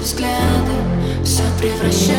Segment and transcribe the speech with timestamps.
[0.00, 0.72] взгляды
[1.24, 2.09] Все превращают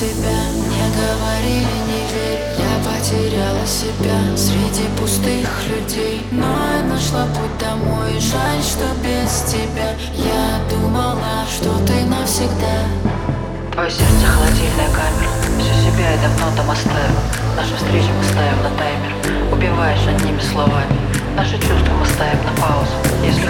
[0.00, 6.22] себя, мне говорили не верь Я потеряла себя среди пустых людей.
[6.30, 9.92] Но я нашла путь домой, жаль, что без тебя.
[10.16, 12.80] Я думала, что ты навсегда.
[13.72, 15.28] Твое сердце холодильная камера.
[15.60, 17.20] Всю себя я давно там оставил
[17.56, 19.52] Наши встречи мы ставим на таймер.
[19.52, 20.96] Убиваешь одними словами.
[21.36, 22.96] Наши чувства мы ставим на паузу.
[23.22, 23.49] Если